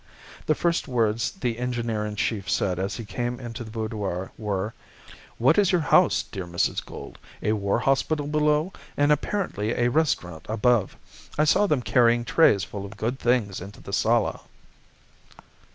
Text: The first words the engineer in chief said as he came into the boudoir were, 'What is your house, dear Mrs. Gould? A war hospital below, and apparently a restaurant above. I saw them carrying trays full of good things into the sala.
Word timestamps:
The 0.47 0.55
first 0.55 0.87
words 0.87 1.29
the 1.31 1.59
engineer 1.59 2.07
in 2.07 2.15
chief 2.15 2.49
said 2.49 2.79
as 2.79 2.95
he 2.95 3.05
came 3.05 3.39
into 3.39 3.63
the 3.63 3.69
boudoir 3.69 4.31
were, 4.35 4.73
'What 5.37 5.59
is 5.59 5.71
your 5.71 5.81
house, 5.81 6.23
dear 6.23 6.47
Mrs. 6.47 6.83
Gould? 6.83 7.19
A 7.43 7.51
war 7.53 7.77
hospital 7.77 8.25
below, 8.25 8.73
and 8.97 9.11
apparently 9.11 9.73
a 9.73 9.89
restaurant 9.91 10.43
above. 10.49 10.97
I 11.37 11.43
saw 11.43 11.67
them 11.67 11.83
carrying 11.83 12.25
trays 12.25 12.63
full 12.63 12.83
of 12.83 12.97
good 12.97 13.19
things 13.19 13.61
into 13.61 13.79
the 13.79 13.93
sala. 13.93 14.41